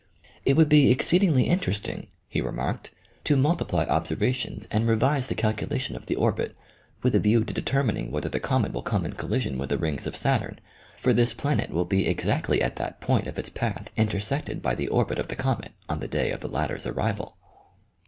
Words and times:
"It 0.47 0.55
\vould 0.55 0.67
be 0.67 0.89
exceedingly 0.89 1.43
interesting," 1.43 2.07
he 2.27 2.41
re 2.41 2.51
marked, 2.51 2.89
u 2.91 2.95
to 3.25 3.37
multiply 3.37 3.83
observations 3.83 4.67
and 4.71 4.87
revise 4.87 5.27
the 5.27 5.35
calcula 5.35 5.79
tion 5.79 5.95
of 5.95 6.07
the 6.07 6.15
orbit, 6.15 6.55
with 7.03 7.13
a 7.13 7.19
view 7.19 7.43
to 7.43 7.53
determining 7.53 8.09
whether 8.09 8.27
the 8.27 8.39
comet 8.39 8.73
will 8.73 8.81
come 8.81 9.05
in 9.05 9.13
collision 9.13 9.59
with 9.59 9.69
the 9.69 9.77
rings 9.77 10.07
of 10.07 10.15
Saturn; 10.15 10.57
for 10.97 11.13
this 11.13 11.35
planet 11.35 11.69
will 11.69 11.85
be 11.85 12.07
exactly 12.07 12.63
at 12.63 12.77
that 12.77 12.99
point 12.99 13.27
of 13.27 13.37
its 13.37 13.49
path 13.49 13.91
inter 13.95 14.17
sected 14.17 14.63
by 14.63 14.73
the 14.73 14.87
orbit 14.87 15.19
of 15.19 15.27
the 15.27 15.35
comet, 15.35 15.71
on 15.87 15.99
the 15.99 16.07
day 16.07 16.31
of 16.31 16.39
the 16.39 16.47
latter 16.49 16.79
's 16.79 16.87
arrival." 16.87 17.37